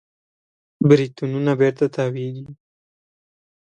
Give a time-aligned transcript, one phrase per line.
[0.87, 2.45] بریتونونه بېرته تاوېږي.